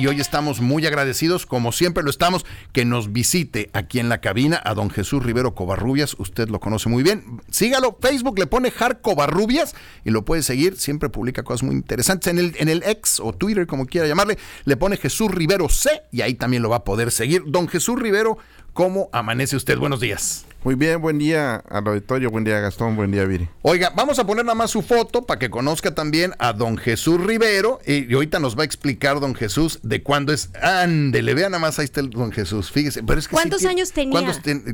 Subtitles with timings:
[0.00, 4.22] y hoy estamos muy agradecidos, como siempre lo estamos, que nos visite aquí en la
[4.22, 6.16] cabina a don Jesús Rivero Covarrubias.
[6.18, 7.42] Usted lo conoce muy bien.
[7.50, 10.78] Sígalo, Facebook le pone Jar Covarrubias y lo puede seguir.
[10.78, 12.32] Siempre publica cosas muy interesantes.
[12.32, 15.90] En el, en el ex o Twitter, como quiera llamarle, le pone Jesús Rivero C
[16.10, 17.42] y ahí también lo va a poder seguir.
[17.46, 18.38] Don Jesús Rivero,
[18.72, 19.76] ¿cómo amanece usted?
[19.76, 20.46] Buenos días.
[20.62, 23.48] Muy bien, buen día al auditorio, buen día Gastón, buen día Viri.
[23.62, 27.18] Oiga, vamos a poner nada más su foto para que conozca también a don Jesús
[27.18, 30.50] Rivero y, ahorita nos va a explicar don Jesús de cuándo es.
[30.60, 33.02] Ándele, vean nada más ahí está el don Jesús, fíjese.
[33.02, 34.20] Pero es que ¿Cuántos años tenía?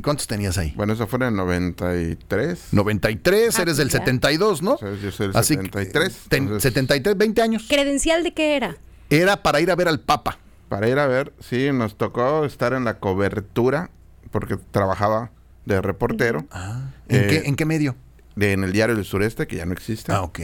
[0.02, 0.72] ¿cuántos, tenías ahí?
[0.74, 2.72] Bueno, eso fue en el 93.
[2.72, 4.80] 93, ah, eres del 72, ¿no?
[4.80, 6.26] yo soy del 73.
[6.58, 7.64] 73, 20 años.
[7.68, 8.76] ¿Credencial de qué era?
[9.08, 10.40] Era para ir a ver al Papa.
[10.68, 13.90] Para ir a ver, sí, nos tocó estar en la cobertura
[14.32, 15.30] porque trabajaba
[15.66, 16.46] de reportero.
[16.50, 17.96] Ah, ¿en, qué, ¿En qué medio?
[18.34, 20.12] De, en el diario del sureste, que ya no existe.
[20.12, 20.40] Ah, ok.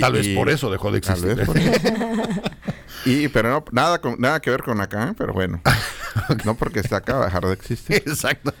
[0.00, 1.38] tal vez por eso dejó de existir.
[3.04, 5.60] y, pero no, nada, con, nada que ver con acá, pero bueno.
[6.44, 7.96] No porque está acá, va a dejar de existir.
[8.04, 8.52] Exacto.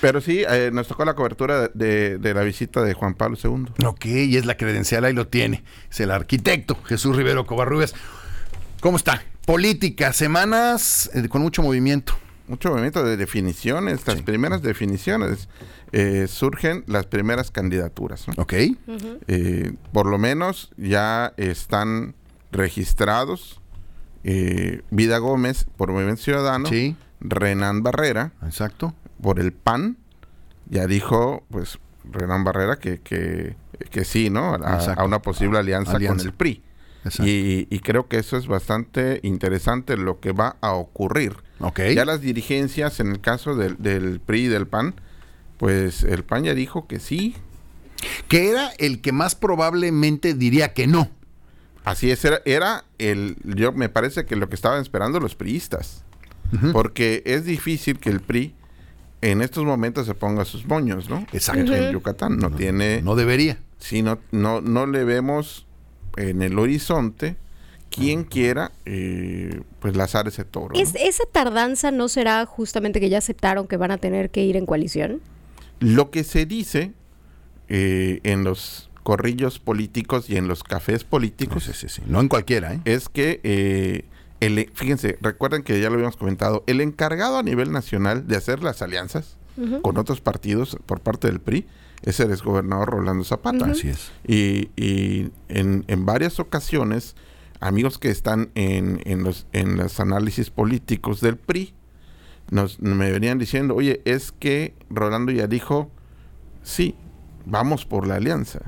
[0.00, 3.84] Pero sí, eh, nos tocó la cobertura de, de, la visita de Juan Pablo II.
[3.84, 5.64] Ok, y es la credencial, ahí lo tiene.
[5.90, 7.94] Es el arquitecto Jesús Rivero Covarrubias.
[8.78, 9.24] ¿Cómo está?
[9.44, 12.14] Política, semanas eh, con mucho movimiento
[12.48, 15.48] mucho movimiento de definiciones, las primeras definiciones.
[15.92, 18.26] Eh, surgen las primeras candidaturas.
[18.36, 18.54] Ok.
[19.26, 22.14] Eh, por lo menos ya están
[22.52, 23.60] registrados
[24.24, 26.96] eh, Vida Gómez por Movimiento Ciudadano, sí.
[27.20, 29.96] Renan Barrera, exacto, por el PAN.
[30.68, 33.56] Ya dijo, pues, Renan Barrera que, que,
[33.90, 34.54] que sí, ¿no?
[34.54, 36.62] A, una posible alianza, con el PRI.
[37.20, 41.36] Y, y, creo que eso es bastante interesante lo que va a ocurrir
[41.76, 44.94] ya las dirigencias, en el caso del, PRI y del PAN,
[45.56, 47.34] pues el PAN ya dijo que sí.
[48.28, 51.10] Que era el que más probablemente diría que no.
[51.84, 56.04] Así es, era, el, yo me parece que lo que estaban esperando los priistas.
[56.72, 58.54] Porque es difícil que el PRI
[59.20, 61.26] en estos momentos se ponga sus moños, ¿no?
[61.32, 61.74] Exacto.
[61.74, 63.02] En, Yucatán no, tiene...
[63.02, 63.58] No debería.
[63.78, 65.66] Sí, no, no, no le vemos
[66.16, 67.36] en el horizonte
[67.98, 70.74] quien quiera eh, pues lazar ese toro.
[70.74, 74.56] ¿Es, ¿Esa tardanza no será justamente que ya aceptaron que van a tener que ir
[74.56, 75.20] en coalición?
[75.80, 76.92] Lo que se dice
[77.68, 82.02] eh, en los corrillos políticos y en los cafés políticos, sí, sí, sí.
[82.06, 82.80] no en cualquiera, ¿eh?
[82.84, 84.04] es que, eh,
[84.40, 88.62] el, fíjense, recuerden que ya lo habíamos comentado, el encargado a nivel nacional de hacer
[88.62, 89.36] las alianzas
[89.82, 91.66] con otros partidos por parte del PRI
[92.02, 93.66] es el exgobernador Rolando Zapata.
[93.66, 94.12] Así es.
[94.24, 97.16] Y, y en, en varias ocasiones
[97.60, 101.74] amigos que están en, en, los, en los análisis políticos del PRI,
[102.50, 105.90] nos, me venían diciendo, oye, es que Rolando ya dijo,
[106.62, 106.94] sí,
[107.44, 108.60] vamos por la alianza.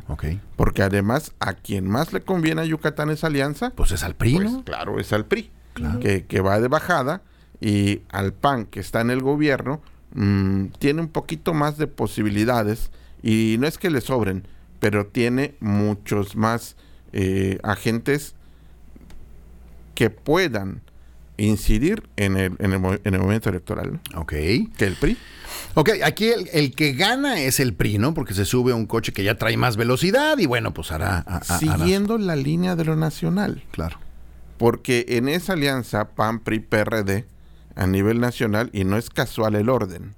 [0.57, 4.35] Porque además a quien más le conviene a Yucatán esa alianza, pues es al PRI,
[4.35, 5.51] pues, Claro, es al PRI,
[6.01, 7.23] que, que, va de bajada
[7.61, 9.83] y al PAN que está en el gobierno
[10.15, 12.91] mm, tiene un poquito más de posibilidades
[13.23, 14.47] y no es que le sobren,
[14.79, 16.77] pero tiene muchos más
[17.13, 18.35] eh, agentes
[20.01, 20.81] que puedan
[21.37, 24.01] incidir en el, en el, en el momento electoral.
[24.15, 24.31] Ok.
[24.31, 25.19] Que el PRI.
[25.75, 28.15] Ok, aquí el, que gana es el PRI, ¿no?
[28.15, 31.43] Porque se sube a un coche que ya trae más velocidad y bueno, pues hará...
[31.43, 33.63] Siguiendo la línea de lo nacional.
[33.73, 33.99] Claro.
[34.57, 37.27] Porque en esa alianza PAN-PRI-PRD
[37.75, 40.15] a nivel nacional, y no es casual el orden,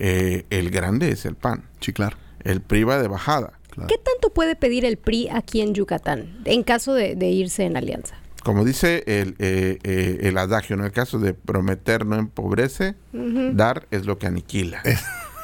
[0.00, 1.62] eh, el grande es el PAN.
[1.78, 2.16] Sí, claro.
[2.40, 3.52] El PRI va de bajada.
[3.86, 8.16] ¿Qué tanto puede pedir el PRI aquí en Yucatán en caso de irse en alianza?
[8.44, 13.88] Como dice el, eh, eh, el adagio, en el caso de prometer no empobrece, dar
[13.90, 14.82] es lo que aniquila.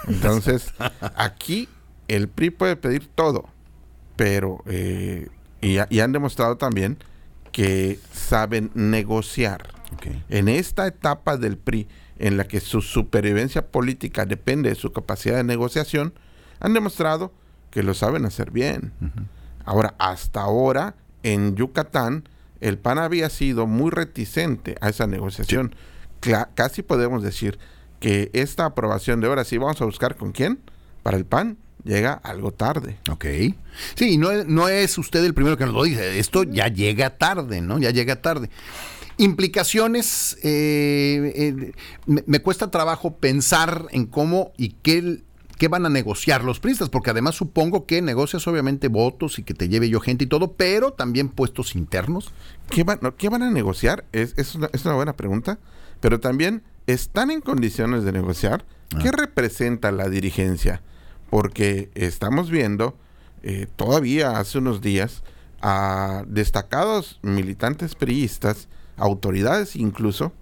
[0.07, 0.73] Entonces,
[1.17, 1.69] aquí
[2.09, 3.49] el PRI puede pedir todo,
[4.17, 5.29] pero, eh,
[5.63, 6.99] y, han demostrado también
[7.53, 9.69] que saben negociar.
[10.29, 11.89] En esta etapa del PRI,
[12.19, 16.13] en la que su supervivencia política depende de su capacidad de negociación,
[16.61, 17.33] han demostrado
[17.71, 18.93] que lo saben hacer bien.
[19.65, 22.25] Ahora, hasta ahora, en Yucatán,
[22.61, 25.75] el PAN había sido muy reticente a esa negociación.
[26.55, 27.59] casi podemos decir
[28.01, 30.61] que esta aprobación de ahora sí vamos a buscar con quién
[31.03, 32.99] para el PAN llega algo tarde.
[33.11, 33.27] Ok.
[33.95, 36.19] Sí, no, no es usted el primero que nos lo dice.
[36.19, 37.79] Esto ya llega tarde, ¿no?
[37.79, 38.51] Ya llega tarde.
[39.17, 41.73] Implicaciones, eh, eh,
[42.07, 45.21] me, cuesta trabajo pensar en cómo y qué
[45.61, 46.89] ¿Qué van a negociar los priistas?
[46.89, 50.55] Porque además supongo que negocias obviamente votos y que te lleve yo gente y todo,
[50.55, 52.33] pero también puestos internos.
[52.71, 54.07] ¿Qué van, qué van a negociar?
[54.13, 55.59] Es, es, una, buena pregunta,
[56.01, 58.65] pero también están en condiciones de negociar.
[59.03, 59.13] ¿Qué ah.
[59.15, 60.81] representa la dirigencia?
[61.29, 62.97] Porque estamos viendo
[63.43, 65.23] eh, todavía hace unos días
[65.61, 70.33] a destacados militantes priistas autoridades incluso,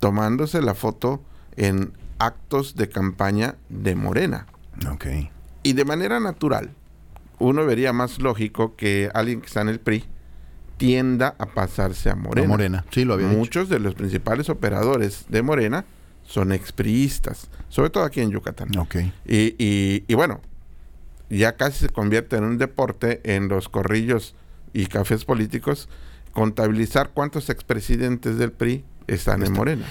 [0.00, 1.20] tomándose la foto
[1.58, 4.46] en actos de campaña de Morena.
[4.90, 5.06] Ok.
[5.62, 6.70] Y de manera natural,
[7.38, 10.04] uno vería más lógico que alguien que está en el PRI
[10.76, 12.46] tienda a pasarse a Morena.
[12.46, 13.38] A Morena, sí, lo había dicho.
[13.38, 15.84] Muchos de los principales operadores de Morena
[16.24, 18.76] son expriistas, sobre todo aquí en Yucatán.
[18.78, 18.96] Ok.
[19.26, 20.40] Y, y- y bueno,
[21.30, 24.34] ya casi se convierte en un deporte en los corrillos
[24.72, 25.88] y cafés políticos
[26.32, 29.86] contabilizar cuántos expresidentes del PRI están en Morena.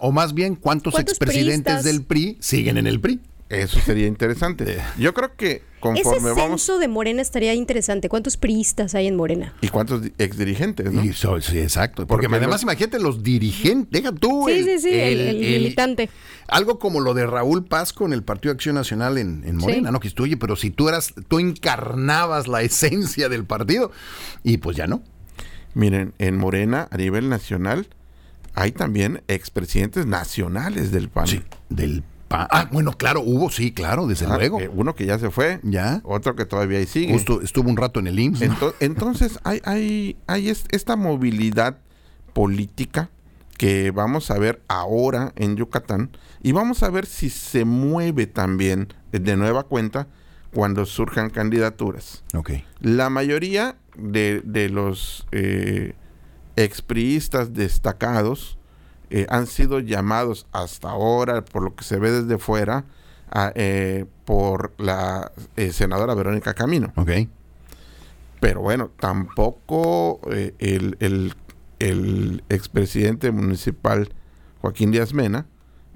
[0.00, 1.84] O más bien, ¿cuántos, ¿Cuántos expresidentes priistas?
[1.84, 3.20] del PRI siguen en el PRI?
[3.48, 4.78] Eso sería interesante.
[4.98, 6.80] Yo creo que Ese conforme censo vamos...
[6.80, 8.08] de Morena estaría interesante.
[8.08, 9.52] ¿Cuántos priistas hay en Morena?
[9.60, 11.04] ¿Y cuántos di- exdirigentes, no?
[11.04, 12.06] Y so- sí, exacto.
[12.06, 13.90] Porque, Porque además, imagínate los dirigentes.
[13.90, 14.46] Deja tú.
[14.48, 16.08] Sí, sí, sí, el- el militante.
[16.48, 19.90] Algo como lo de Raúl Paz con el Partido de Acción Nacional en, en Morena,
[19.90, 19.92] Sí.
[19.92, 20.00] ¿no?
[20.00, 23.92] Que tú, oye, pero si tú eras, tú encarnabas la esencia del partido
[24.42, 25.02] y pues ya no.
[25.74, 27.86] Miren, en Morena, a nivel nacional,
[28.54, 31.26] hay también expresidentes nacionales del PAN.
[31.26, 32.48] Sí, del PAN.
[32.50, 34.58] Ah, bueno, claro, hubo, sí, claro, desde Ah, luego.
[34.58, 36.00] que uno que ya se fue, Ya.
[36.04, 37.12] otro que todavía ahí sigue.
[37.12, 38.48] Justo estuvo un rato en el IMSS.
[38.80, 41.78] entonces, hay, hay, hay es- esta movilidad
[42.32, 43.10] política
[43.58, 46.10] que vamos a ver ahora en Yucatán
[46.42, 50.08] y vamos a ver si se mueve también de nueva cuenta
[50.52, 52.24] cuando surjan candidaturas.
[52.34, 52.50] Ok.
[52.80, 55.94] La mayoría de, de los eh,
[56.56, 58.58] expriistas destacados
[59.10, 62.84] eh, han sido llamados hasta ahora, por lo que se ve desde fuera,
[63.30, 66.92] a, eh, por la eh, senadora Verónica Camino.
[66.96, 67.10] Ok.
[68.40, 71.34] Pero bueno, tampoco eh, el, el,
[71.78, 74.08] el expresidente municipal
[74.60, 75.46] Joaquín Díaz Mena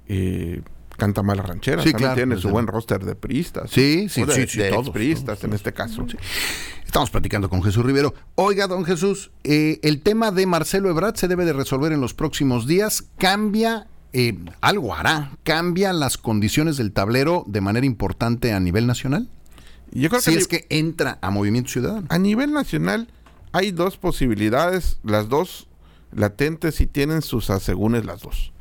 [0.09, 0.63] eh,
[0.97, 1.83] canta mala ranchera.
[1.83, 3.71] Sí, También claro, tiene desde su buen roster de priistas.
[3.71, 6.07] Sí, sí, de, sí, sí, de todos, expriistas todos, en este caso.
[6.85, 8.15] Estamos platicando con Jesús Rivero.
[8.37, 12.15] Oiga, don Jesús, eh, el tema de Marcelo Ebrard se debe de resolver en los
[12.15, 13.05] próximos días.
[13.19, 19.29] Cambia, eh, algo hará, cambia las condiciones del tablero de manera importante a nivel nacional.
[19.93, 22.07] Yo creo que, Si ni- es que entra a Movimiento Ciudadano.
[22.11, 23.09] a nivel nacional
[23.53, 25.69] hay dos posibilidades, las dos
[26.13, 28.53] latentes y tienen sus asegúnes las dos.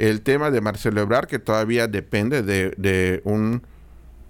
[0.00, 3.62] El tema de Marcelo Ebrard, que todavía depende de, de un,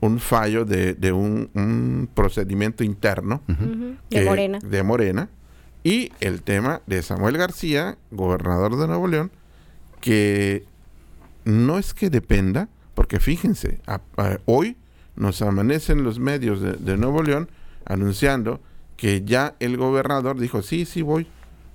[0.00, 4.58] un fallo de, de un, un procedimiento interno De que- Morena.
[4.58, 5.28] de Morena.
[5.84, 9.31] Y el tema de Samuel García, gobernador de Nuevo León,
[10.00, 10.64] que
[11.44, 14.76] no es que dependa, porque fíjense, a- a- hoy
[15.16, 17.49] nos amanecen los medios de, de Nuevo León
[17.84, 18.61] anunciando
[18.96, 21.26] que ya el gobernador dijo, sí, sí voy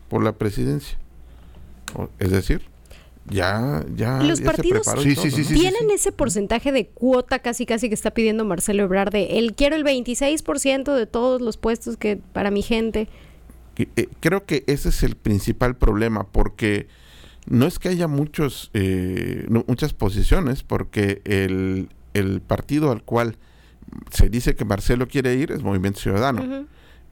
[0.10, 0.98] por la presidencia.
[1.96, 2.62] O- es decir,
[3.30, 5.48] ya, ya, Los ya se partidos preparó y Sí, todo, sí, sí, ¿no?
[5.48, 5.54] sí.
[5.56, 9.76] ¿Tienen ese porcentaje de cuota casi casi que está pidiendo Marcelo Ebrard de el quiero
[9.76, 13.08] el 26% de todos los puestos que para mi gente?
[13.78, 16.88] Eh, creo que ese es el principal problema, porque
[17.48, 23.38] no es que haya muchos, eh, no- muchas posiciones, porque el, el partido al cual
[24.12, 26.66] se dice que Marcelo quiere ir es Movimiento Ciudadano.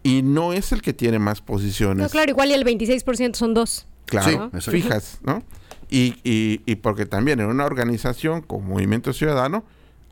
[0.03, 2.03] Y no es el que tiene más posiciones.
[2.03, 3.87] No, claro, igual y el 26% son dos.
[4.05, 5.43] Claro, fijas, ¿no?
[5.89, 9.63] Y, y, y porque también en una organización como Movimiento Ciudadano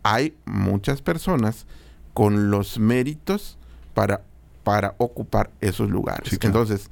[0.04, 1.66] hay muchas personas
[2.14, 3.58] con los méritos
[3.94, 4.22] para,
[4.64, 6.30] para ocupar esos lugares.
[6.30, 6.60] Sí, claro.
[6.60, 6.90] Entonces,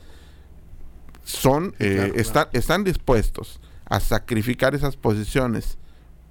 [1.24, 5.78] son, Sí, eh, claro, están, están dispuestos a sacrificar esas posiciones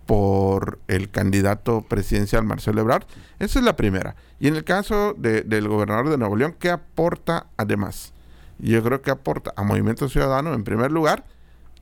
[0.07, 3.05] por el candidato presidencial Marcelo Ebrard.
[3.39, 4.17] Esa es la primera.
[4.41, 8.13] Y en el caso de- del gobernador de Nuevo León, ¿qué aporta además?
[8.59, 11.25] Yo creo que aporta a Movimiento Ciudadano, en primer lugar,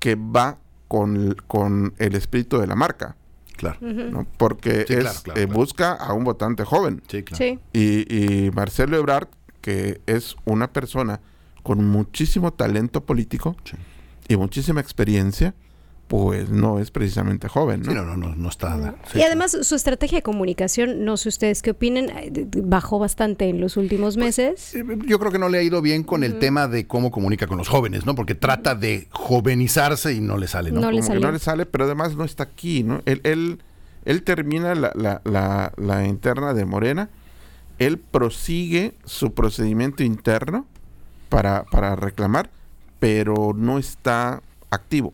[0.07, 3.17] que va con, con el espíritu de la marca,
[3.57, 3.79] Claro.
[3.81, 4.25] ¿no?
[4.37, 5.59] porque Sí, es, claro, claro, eh, claro.
[5.61, 7.03] busca a un votante joven.
[7.09, 7.45] Sí, claro.
[7.45, 7.59] Sí.
[7.73, 9.27] Y, y Marcelo Ebrard,
[9.61, 11.21] que es una persona
[11.65, 13.77] con muchísimo talento político Sí.
[14.29, 15.55] y muchísima experiencia,
[16.09, 17.83] pues no es precisamente joven.
[17.83, 17.91] ¿no?
[17.91, 18.95] Sí, no, no, no, no está.
[19.13, 23.49] sí, y además su estrategia de comunicación, no sé ustedes qué opinen, eh, bajó bastante
[23.49, 24.75] en los últimos meses.
[24.75, 27.47] Eh, Yo creo que no le ha ido bien con el tema de cómo comunica
[27.49, 28.15] con los jóvenes, ¿no?
[28.15, 30.81] Porque trata de jovenizarse y no le sale, ¿no?
[30.81, 31.27] No le Como que salió.
[31.27, 33.03] no le sale, pero además no está aquí, ¿no?
[33.05, 33.63] Él, él,
[34.05, 37.11] él termina la, la, la, la interna de Morena,
[37.81, 40.67] él prosigue su procedimiento interno
[41.29, 42.51] para, para reclamar,
[43.01, 45.13] pero no está activo.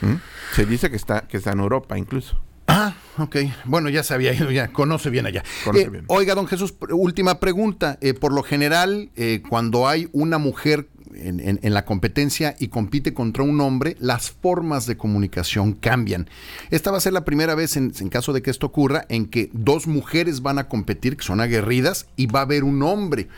[0.00, 0.14] ¿Mm?
[0.54, 2.40] Se dice que está, que está en Europa incluso.
[2.70, 3.36] Ah, ok.
[3.64, 5.42] Bueno, ya se había ido, ya conoce bien allá.
[5.64, 6.04] Conoce Eh, bien.
[6.08, 7.98] Oiga, don Jesús, última pregunta.
[8.02, 12.68] Eh, por lo general, eh, cuando hay una mujer en, en- en la competencia y
[12.68, 16.28] compite contra un hombre, las formas de comunicación cambian.
[16.70, 19.26] Esta va a ser la primera vez, en, en caso de que esto ocurra, en
[19.26, 23.28] que dos mujeres van a competir, que son aguerridas, y va a haber un hombre.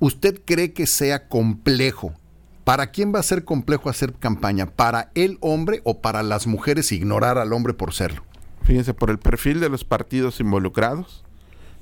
[0.00, 2.14] ¿Usted cree que sea complejo?
[2.68, 4.66] ¿Para quién va a ser complejo hacer campaña?
[4.66, 8.22] ¿Para el hombre o para las mujeres ignorar al hombre por serlo?
[8.62, 11.24] Fíjense, por el perfil de los partidos involucrados,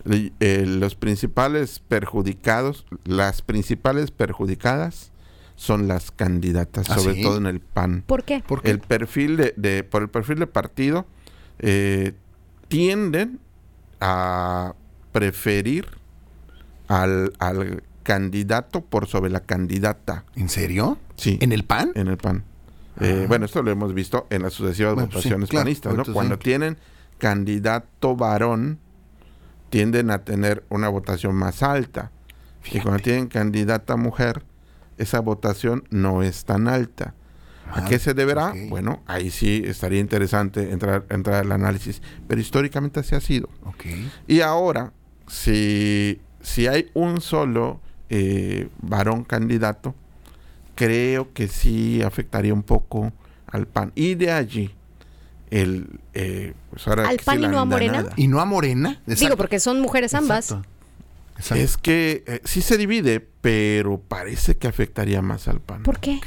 [0.09, 5.11] eh, los principales perjudicados, las principales perjudicadas
[5.57, 7.23] son las candidatas, ¿Ah, sobre sí?
[7.23, 8.05] todo en el PAN.
[8.07, 8.45] ¿Por qué?
[8.47, 8.71] ¿Por qué?
[8.71, 11.05] El perfil de, de- por el perfil de partido,
[11.59, 12.13] eh,
[12.69, 13.41] tienden
[14.01, 14.77] a
[15.11, 15.89] preferir
[16.87, 20.25] al, al candidato por sobre la candidata.
[20.37, 20.97] ¿En serio?
[21.17, 21.39] Sí.
[21.41, 21.91] ¿En el PAN?
[21.97, 22.45] en el PAN.
[23.01, 23.27] Eh, Ah.
[23.27, 26.05] Bueno, esto lo hemos visto en las sucesivas Bueno, sí, votaciones claro, panistas, ¿no?
[26.05, 26.13] sí.
[26.13, 26.79] Cuando tienen
[27.19, 28.79] candidato varón,
[29.71, 32.13] tienden a tener una votación más alta.
[32.71, 34.45] Y cuando tienen candidata mujer,
[34.99, 37.15] esa votación no es tan alta.
[37.73, 38.55] ¿A Ah, qué se deberá?
[38.69, 42.01] Bueno, ahí sí estaría interesante entrar, entrar al análisis.
[42.29, 43.49] Pero históricamente así ha sido.
[43.65, 43.85] Ok.
[44.29, 44.93] Y ahora,
[45.27, 49.95] si, si hay un solo eh, varón candidato,
[50.75, 53.13] creo que sí afectaría un poco
[53.47, 53.93] al PAN.
[53.95, 54.71] Y de allí,
[55.51, 55.87] el...
[56.15, 58.07] eh, pues ahora ¿Al PAN y no a Morena?
[58.17, 59.01] ¿Y no a Morena?
[59.07, 60.51] Digo, porque son mujeres ambas.
[60.51, 60.69] Exacto.
[61.39, 61.63] Exacto.
[61.63, 65.83] Es que eh, sí se divide, pero parece que afectaría más al PAN.
[65.83, 66.19] ¿Por qué?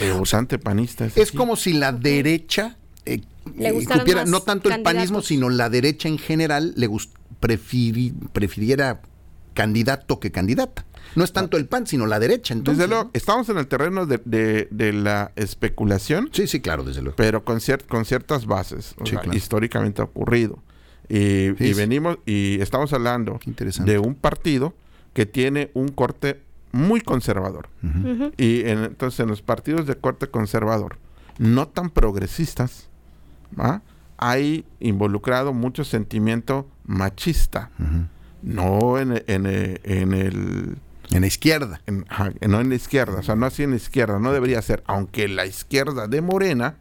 [0.00, 3.22] El votante panista es, Es como si la derecha eh,
[3.56, 8.12] Le eh, cupiera- no tanto el panismo, sino la derecha en general le gust- prefiri-
[8.32, 9.00] prefiriera
[9.56, 10.84] candidato que candidata.
[11.16, 12.52] No es tanto el PAN, sino la derecha.
[12.54, 16.84] Entonces, Desde luego, estamos en el terreno de, de- de la especulación, Sí, sí, claro,
[16.84, 17.16] desde luego.
[17.16, 18.94] pero con, cier- con ciertas bases.
[19.00, 19.36] O Sí, sea, claro.
[19.36, 20.58] históricamente ha ocurrido.
[21.08, 21.74] Y, Sí, y sí.
[21.74, 23.40] venimos, y estamos hablando
[23.84, 24.74] de un partido
[25.14, 27.68] que tiene un corte muy conservador.
[28.36, 30.98] Y en- entonces en los partidos de corte conservador,
[31.38, 32.88] no tan progresistas,
[33.58, 33.80] ¿va?
[34.18, 37.70] hay involucrado mucho sentimiento machista.
[38.46, 39.46] No en, en,
[39.84, 40.76] en el...
[41.12, 41.80] En la izquierda.
[41.86, 44.60] en- ajá, no en la izquierda, o sea, no así en la izquierda, no debería
[44.62, 46.76] ser, aunque la izquierda de Morena,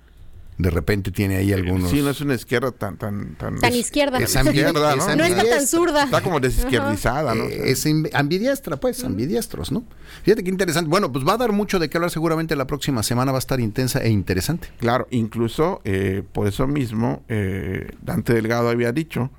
[0.57, 1.91] De repente tiene ahí algunos.
[1.91, 2.98] sí, no es una izquierda tan...
[2.98, 4.17] Tan, tan, Tan izquierda.
[4.19, 5.15] es izquierda, es ¿no?
[5.17, 6.03] No está tan zurda.
[6.05, 7.43] Está como desizquierdizada, ¿no?
[7.43, 9.84] Eh, es ambi- ambidiestra, pues, ambidiestros, ¿no?
[10.24, 10.89] Fíjate qué interesante.
[10.89, 13.39] Bueno, pues va a dar mucho de qué hablar seguramente la próxima semana, va a
[13.39, 14.69] estar intensa e interesante.
[14.79, 19.29] Claro, incluso eh, por eso mismo eh, Dante Delgado había dicho,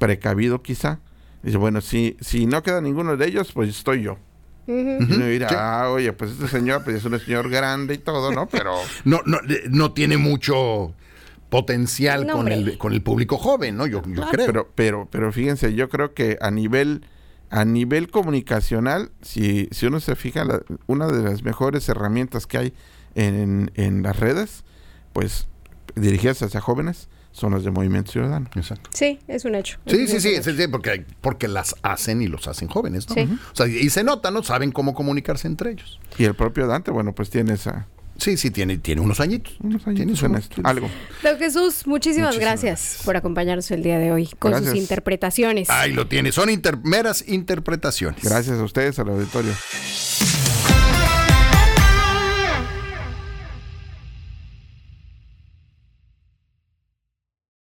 [0.00, 0.98] precavido quizá,
[1.44, 4.18] dice, bueno, si, si no queda ninguno de ellos, pues estoy yo.
[4.66, 4.72] Y
[5.14, 5.48] uno dirá,
[5.82, 8.46] "Ah, oye, pues este señor pues es un señor grande y todo, ¿no?
[8.48, 9.38] Pero No, no,
[9.70, 10.94] no tiene mucho
[11.48, 13.86] potencial No, con, el, con el público joven, ¿no?
[13.86, 14.46] Yo, yo creo.
[14.46, 17.04] Pero, pero, pero fíjense, yo creo que a nivel,
[17.50, 22.58] a nivel comunicacional, si, si uno se fija, la- una de las mejores herramientas que
[22.58, 22.72] hay
[23.16, 24.62] en, en las redes,
[25.12, 25.48] pues
[25.96, 28.48] dirigidas hacia jóvenes, son las de Movimiento Ciudadano.
[28.54, 28.90] Exacto.
[28.92, 29.78] Sí, es un hecho.
[29.86, 33.14] Sí, sí, sí, sí, sí, porque, porque las hacen y los hacen jóvenes, ¿no?
[33.14, 33.28] Sí.
[33.52, 34.42] O sea, y se nota, ¿no?
[34.42, 35.98] Saben cómo comunicarse entre ellos.
[36.18, 37.86] Y el propio Dante, bueno, pues tiene esa,
[38.18, 39.56] Sí, sí, tiene, tiene unos añitos.
[39.60, 40.26] unos esto, tiene su-
[40.64, 40.90] algo.
[41.22, 43.02] Don Jesús, muchísimas, Muchísimas gracias, gracias.
[43.06, 45.70] por acompañarnos el día de hoy con sus interpretaciones.
[45.70, 46.30] Ahí lo tiene.
[46.30, 48.22] Son inter- meras interpretaciones.
[48.22, 49.52] Gracias a ustedes, al auditorio.